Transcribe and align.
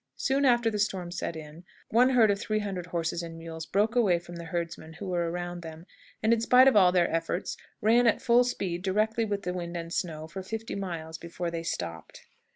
Soon 0.17 0.45
after 0.45 0.71
the 0.71 0.79
storm 0.79 1.11
set 1.11 1.35
in, 1.35 1.63
one 1.89 2.09
herd 2.09 2.31
of 2.31 2.39
three 2.39 2.57
hundred 2.57 2.87
horses 2.87 3.21
and 3.21 3.37
mules 3.37 3.67
broke 3.67 3.95
away 3.95 4.17
from 4.17 4.37
the 4.37 4.45
herdsmen 4.45 4.93
who 4.93 5.05
were 5.07 5.29
around 5.29 5.61
them, 5.61 5.85
and, 6.23 6.33
in 6.33 6.41
spite 6.41 6.67
of 6.67 6.75
all 6.75 6.91
their 6.91 7.07
efforts, 7.15 7.55
ran 7.81 8.07
at 8.07 8.19
full 8.19 8.43
speed, 8.43 8.81
directly 8.81 9.25
with 9.25 9.43
the 9.43 9.53
wind 9.53 9.77
and 9.77 9.93
snow, 9.93 10.27
for 10.27 10.41
fifty 10.41 10.73
miles 10.73 11.19
before 11.19 11.51
they 11.51 11.61
stopped. 11.61 12.23